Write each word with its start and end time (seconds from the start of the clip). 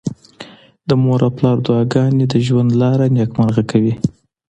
د 0.87 0.89
مور 1.03 1.19
او 1.27 1.31
پلار 1.37 1.57
دعاګانې 1.65 2.25
د 2.29 2.35
ژوند 2.47 2.69
لاره 2.81 3.05
نېکمرغه 3.15 3.63
کوي. 3.71 3.93